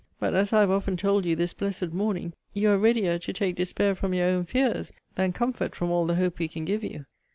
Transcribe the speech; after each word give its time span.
But, 0.19 0.33
as 0.33 0.51
I 0.51 0.61
have 0.61 0.71
often 0.71 0.97
told 0.97 1.27
you 1.27 1.35
this 1.35 1.53
blessed 1.53 1.91
morning, 1.93 2.33
you 2.55 2.71
are 2.71 2.77
reader 2.79 3.19
to 3.19 3.33
take 3.33 3.55
despair 3.57 3.93
from 3.93 4.15
your 4.15 4.29
own 4.29 4.45
fears, 4.45 4.91
than 5.13 5.31
comfort 5.31 5.75
from 5.75 5.91
all 5.91 6.07
the 6.07 6.15
hope 6.15 6.39
we 6.39 6.47
can 6.47 6.65
give 6.65 6.83
you. 6.83 7.05